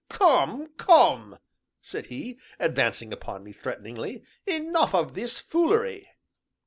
"Come, 0.09 0.69
come," 0.77 1.37
said 1.79 2.07
he, 2.07 2.39
advancing 2.57 3.13
upon 3.13 3.43
me 3.43 3.51
threateningly, 3.53 4.23
"enough 4.47 4.95
of 4.95 5.13
this 5.13 5.37
foolery!" 5.37 6.07